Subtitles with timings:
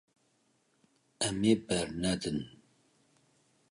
[1.27, 2.39] Em ê bernedin.